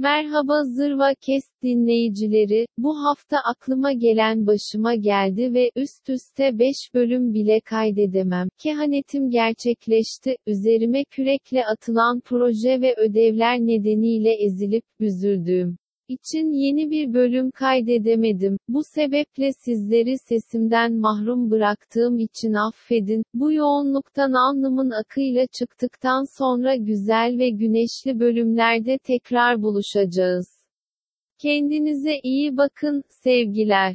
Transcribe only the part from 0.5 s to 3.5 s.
Zırva Kest dinleyicileri, bu hafta